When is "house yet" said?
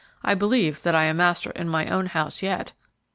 2.07-2.73